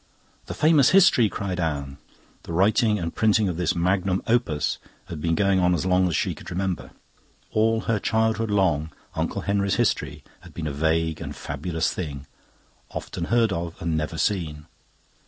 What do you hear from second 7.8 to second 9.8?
her childhood long Uncle Henry's